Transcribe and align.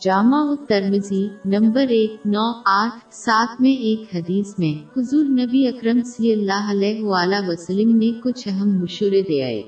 جامع 0.00 0.54
ترمزی 0.68 1.28
number 1.44 1.80
ایک، 1.80 2.16
نو، 2.24 2.52
آٹھ، 2.64 3.14
سات 3.14 3.60
میں 3.60 3.72
ایک 3.72 4.04
حدیث 4.14 4.58
میں 4.58 4.98
حضور 4.98 5.24
نبی 5.24 5.68
اکرم 5.68 6.02
صلی 6.02 6.32
اللہ 6.32 6.70
علیہ 6.70 7.04
وآلہ 7.04 7.36
وسلم 7.48 7.96
نے 7.96 8.10
کچھ 8.24 8.48
اہم 8.48 8.78
مشورے 8.78 9.22
دے 9.22 9.44
آئے۔ 9.44 9.62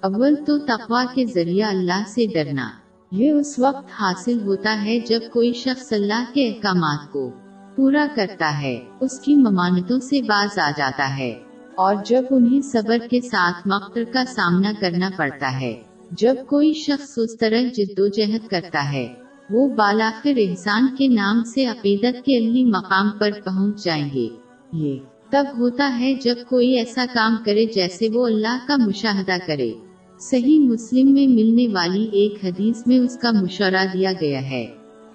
اول 0.00 0.34
تو 0.46 0.58
تقوی 0.58 1.04
کے 1.14 1.26
ذریعہ 1.26 1.68
اللہ 1.68 2.02
سے 2.06 2.26
ڈرنا۔ 2.26 2.68
یہ 3.12 3.30
اس 3.30 3.58
وقت 3.58 4.00
حاصل 4.00 4.40
ہوتا 4.40 4.84
ہے 4.84 5.00
جب 5.00 5.20
کوئی 5.32 5.52
شخص 5.52 5.92
اللہ 5.92 6.24
کے 6.34 6.48
احکامات 6.48 7.12
کو 7.12 7.30
پورا 7.76 8.06
کرتا 8.14 8.60
ہے، 8.60 8.80
اس 9.00 9.20
کی 9.20 9.34
ممانتوں 9.34 10.00
سے 10.00 10.22
باز 10.22 10.58
آ 10.58 10.70
جاتا 10.76 11.16
ہے۔ 11.16 11.30
اور 11.74 11.94
جب 12.06 12.22
انہیں 12.30 12.60
صبر 12.60 12.98
کے 13.10 13.20
ساتھ 13.20 13.68
مقتر 13.68 14.04
کا 14.04 14.24
سامنا 14.24 14.72
کرنا 14.80 15.10
پڑتا 15.16 15.60
ہے۔ 15.60 15.82
جب 16.10 16.34
کوئی 16.46 16.72
شخص 16.72 17.18
اس 17.18 17.38
طرح 17.38 17.62
جد 17.74 17.98
و 17.98 18.06
جہد 18.06 18.46
کرتا 18.48 18.92
ہے 18.92 19.23
وہ 19.50 19.68
بالاخر 19.68 20.32
احسان 20.36 20.86
کے 20.98 21.08
نام 21.08 21.44
سے 21.44 21.66
عقیدت 21.66 22.24
کے 22.24 22.38
علی 22.38 22.64
مقام 22.64 23.10
پر 23.18 23.30
پہنچ 23.44 23.84
جائیں 23.84 24.08
گے۔ 24.14 24.28
یہ 24.72 24.98
تب 25.30 25.44
ہوتا 25.58 25.98
ہے 25.98 26.14
جب 26.14 26.34
کوئی 26.48 26.78
ایسا 26.78 27.04
کام 27.14 27.36
کرے 27.44 27.66
جیسے 27.74 28.08
وہ 28.08 28.26
اللہ 28.26 28.58
کا 28.68 28.76
مشاہدہ 28.76 29.36
کرے۔ 29.46 29.72
صحیح 30.20 30.60
مسلم 30.60 31.12
میں 31.12 31.26
ملنے 31.26 31.68
والی 31.68 32.08
ایک 32.12 32.44
حدیث 32.44 32.86
میں 32.86 32.98
اس 32.98 33.18
کا 33.18 33.30
مشورہ 33.30 33.84
دیا 33.92 34.12
گیا 34.20 34.50
ہے۔ 34.50 34.66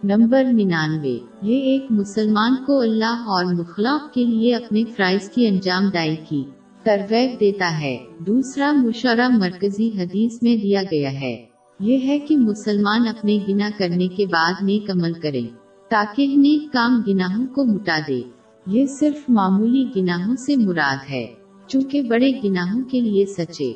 نمبر 0.03 0.43
ننانوے۔ 0.43 1.17
یہ 1.41 1.61
ایک 1.61 1.85
مسلمان 1.89 2.55
کو 2.65 2.81
اللہ 2.81 3.23
اور 3.27 3.45
مخلاق 3.45 4.13
کے 4.13 4.25
لیے 4.25 4.55
اپنے 4.55 4.83
فرائض 4.85 5.29
کی 5.29 5.47
انجام 5.47 5.89
دائی 5.93 6.15
کی 6.29 6.43
ترویج 6.83 7.39
دیتا 7.39 7.81
ہے۔ 7.81 7.97
دوسرا 8.19 8.71
مشورہ 8.71 9.27
مرکزی 9.29 9.87
حدیث 9.87 10.31
میں 10.41 10.55
دیا 10.55 10.81
گیا 10.91 11.21
ہے۔ 11.21 11.48
یہ 11.79 11.97
ہے 12.03 12.19
کہ 12.19 12.37
مسلمان 12.37 13.07
اپنے 13.07 13.39
گنا 13.49 13.69
کرنے 13.77 14.07
کے 14.07 14.25
بعد 14.25 14.53
نیک 14.63 14.89
عمل 14.89 15.13
کریں 15.13 15.47
تاکہ 15.89 16.27
نیک 16.27 16.73
کام 16.73 17.03
گناہوں 17.07 17.47
کو 17.47 17.63
مٹا 17.63 17.99
دے۔ 18.07 18.21
یہ 18.67 18.85
صرف 18.85 19.29
معمولی 19.29 19.85
گناہوں 19.95 20.35
سے 20.35 20.55
مراد 20.55 21.11
ہے، 21.11 21.25
چونکہ 21.67 22.01
بڑے 22.01 22.31
گناہوں 22.43 22.83
کے 22.83 23.01
لیے 23.01 23.25
سچے 23.25 23.73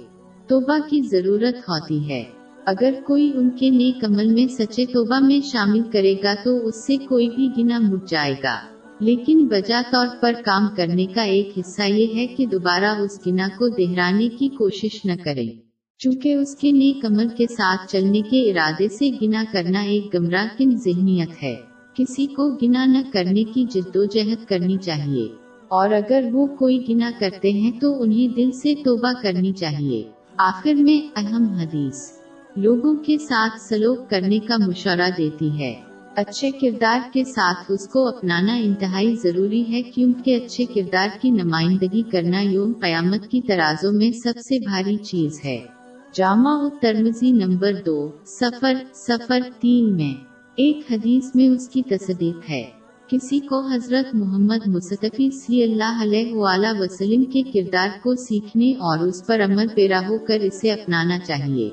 توبہ 0.48 0.78
کی 0.90 1.02
ضرورت 1.02 1.56
ہوتی 1.56 2.10
ہے۔ 2.10 2.23
اگر 2.66 2.94
کوئی 3.06 3.32
ان 3.36 3.50
کے 3.50 3.70
نیک 3.70 4.06
عمل 4.06 4.28
میں 4.34 4.48
سچے 4.48 4.86
توبہ 4.86 5.20
میں 5.20 5.40
شامل 5.45 5.82
کرے 5.92 6.16
گا 6.23 6.34
تو 6.44 6.67
اس 6.67 6.88
سے 6.88 6.98
کوئی 6.98 7.30
بھی 7.30 7.50
گنا 7.58 7.80
مٹ 7.80 8.10
جائے 8.10 8.36
گا۔ 8.44 8.60
لیکن 9.00 9.48
بجا 9.48 9.82
طور 9.92 10.08
پر 10.22 10.34
کام 10.45 10.67
کرنے 10.76 11.06
کا 11.06 11.22
ایک 11.22 11.52
حصہ 11.60 11.82
یہ 11.82 12.16
ہے 12.16 12.28
کہ 12.28 12.45
دوبارہ 12.45 12.98
اس 13.00 13.28
گنا 13.28 13.48
کو 13.48 13.67
دہرانے 13.67 14.30
کی 14.30 14.48
کوشش 14.48 15.06
نہ 15.06 15.12
کریں۔ 15.23 15.73
چونکہ 16.04 16.34
اس 16.34 16.56
کے 16.56 16.72
نیک 16.72 17.06
عمل 17.06 17.28
کے 17.28 17.46
ساتھ 17.48 17.92
چلنے 17.92 18.22
کے 18.22 18.52
ارادے 18.52 18.88
سے 18.88 19.09
گنا 19.22 19.44
کرنا 19.52 19.82
ایک 19.82 20.16
گمراہ 20.16 20.58
کن 20.58 20.78
ذہنیت 20.78 21.44
ہے۔ 21.44 21.56
کسی 21.94 22.26
کو 22.26 22.50
گنا 22.50 22.86
نہ 22.86 22.98
کرنے 23.14 23.44
کی 23.44 23.66
جد 23.70 23.95
و 23.95 24.06
جہد 24.06 24.45
کرنی 24.45 24.78
چاہیے۔ 24.78 25.28
اور 25.68 25.90
اگر 25.90 26.23
وہ 26.32 26.48
کوئی 26.48 26.84
گنا 26.90 27.12
کرتے 27.20 27.52
ہیں 27.52 27.72
تو 27.80 28.02
انہیں 28.02 28.36
دل 28.36 28.52
سے 28.52 28.76
توبہ 28.76 29.12
کرنی 29.22 29.52
چاہیے۔ 29.52 30.04
آخر 30.38 30.73
میں 30.73 31.08
اہم 31.16 31.44
حدیث۔ 31.44 32.12
لوگوں 32.56 32.95
کے 32.95 33.17
ساتھ 33.17 33.62
سلوک 33.62 34.10
کرنے 34.10 34.40
کا 34.40 34.58
مشورہ 34.67 35.10
دیتی 35.17 35.60
ہے۔ 35.60 35.73
اچھے 36.16 36.52
کردار 36.52 37.00
کے 37.14 37.23
ساتھ 37.23 37.72
اس 37.72 37.88
کو 37.88 38.08
اپنانا 38.08 38.54
انتہائی 38.56 39.16
ضروری 39.16 39.72
ہے 39.72 39.82
کیونکہ 39.82 40.40
اچھے 40.45 40.66
کردار 40.66 41.08
کی 41.22 41.30
نمائندگی 41.30 42.02
کرنا 42.02 42.42
یوم 42.42 42.73
قیامت 42.82 43.28
کی 43.28 43.42
ترازوں 43.42 43.92
میں 43.92 44.12
سب 44.12 44.34
سے 44.40 44.60
بھاری 44.60 44.98
چیز 44.98 45.40
ہے۔ 45.45 45.83
جامع 46.14 46.67
ترمزی 46.81 47.31
نمبر 47.31 47.73
دو 47.86 48.11
سفر 48.25 48.73
سفر 48.94 49.39
تین 49.59 49.95
میں۔ 49.95 50.14
ایک 50.55 50.92
حدیث 50.92 51.36
میں 51.36 51.50
اس 51.50 51.70
کی 51.70 51.81
تصدیق 51.81 52.49
ہے۔ 52.49 52.64
کسی 53.08 53.39
کو 53.39 53.67
حضرت 53.67 54.15
محمد 54.15 54.67
مصطفی 54.67 55.30
صلی 55.32 55.64
اللہ 55.64 55.99
علیہ 56.02 56.36
وآلہ 56.36 56.67
وسلم 56.80 57.23
کے 57.23 57.42
کردار 57.42 57.89
کو 58.04 58.15
سیکھنے 58.15 58.71
اور 58.71 58.99
اس 58.99 59.27
پر 59.27 59.42
عمل 59.45 59.67
پیرا 59.76 60.02
ہو 60.10 60.17
کر 60.17 60.39
اسے 60.39 60.71
اپنانا 60.71 61.20
چاہیے۔ 61.20 61.70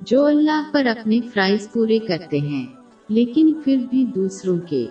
جو 0.00 0.24
اللہ 0.24 0.70
پر 0.72 0.86
اپنے 0.86 1.20
فرائض 1.20 1.72
پورے 1.72 1.98
کرتے 1.98 2.38
ہیں، 2.38 2.66
لیکن 3.08 3.52
پھر 3.64 3.76
بھی 3.90 4.04
دوسروں 4.04 4.58
کے 4.58 4.86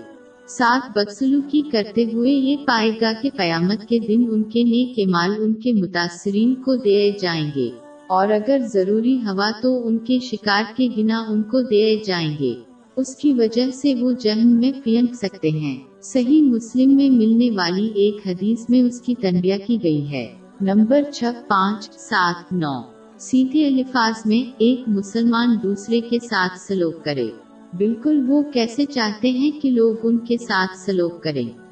ساتھ 0.47 0.91
بدسلوکی 0.95 1.61
کرتے 1.61 2.05
ہوئے 2.13 2.31
یہ 2.31 2.57
پائے 2.67 2.91
گا 3.01 3.11
کہ 3.21 3.29
قیامت 3.37 3.85
کے 3.89 3.99
دن 3.99 4.25
ان 4.31 4.43
کے 4.43 4.63
نیک 4.63 5.09
مال 5.09 5.31
ان 5.39 5.53
کے 5.53 5.73
متاثرین 5.73 6.55
کو 6.55 6.75
دے 6.75 7.11
جائیں 7.21 7.51
گے۔ 7.55 7.69
اور 8.07 8.27
اگر 8.29 8.57
ضروری 8.73 9.17
ہوا 9.17 9.51
تو 9.61 9.87
ان 9.87 9.97
کے 9.97 10.19
شکار 10.19 10.63
کے 10.75 10.87
گنا 10.97 11.25
ان 11.29 11.43
کو 11.43 11.61
دے 11.61 11.97
جائیں 12.05 12.35
گے۔ 12.39 12.53
اس 12.95 13.15
کی 13.15 13.33
وجہ 13.33 13.71
سے 13.71 13.95
وہ 13.95 14.11
جہن 14.11 14.47
میں 14.47 14.71
پھینک 14.83 15.15
سکتے 15.15 15.49
ہیں۔ 15.49 15.77
صحیح 16.01 16.41
مسلم 16.41 16.95
میں 16.95 17.09
ملنے 17.09 17.49
والی 17.51 17.87
ایک 17.87 18.27
حدیث 18.27 18.69
میں 18.69 18.81
اس 18.81 19.01
کی 19.01 19.15
تنبیہ 19.15 19.55
کی 19.67 19.83
گئی 19.83 20.11
ہے۔ 20.11 20.27
نمبر 20.61 21.01
چھ 21.13 21.23
پانچ، 21.47 21.89
سات، 21.91 22.53
نو۔ 22.53 22.81
سیدھے 23.17 23.67
الفاظ 23.67 24.13
میں 24.25 24.51
ایک 24.57 24.81
مسلمان 24.87 25.47
دوسرے 25.63 26.01
کے 26.01 26.17
ساتھ 26.19 26.59
سلوک 26.59 27.05
کرے۔ 27.05 27.29
بالکل 27.77 28.25
وہ 28.27 28.41
کیسے 28.53 28.85
چاہتے 28.85 29.29
ہیں 29.29 29.51
کہ 29.61 29.69
لوگ 29.69 29.95
ان 30.03 30.17
کے 30.17 30.37
ساتھ 30.37 30.77
سلوک 30.77 31.23
کریں۔ 31.23 31.62